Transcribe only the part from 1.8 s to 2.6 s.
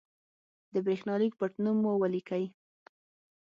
مو ولیکئ.